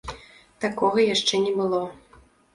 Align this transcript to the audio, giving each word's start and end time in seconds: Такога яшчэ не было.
Такога 0.65 1.03
яшчэ 1.15 1.43
не 1.45 1.53
было. 1.61 1.85